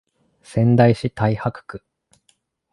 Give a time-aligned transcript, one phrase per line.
[0.41, 1.83] 仙台市太白区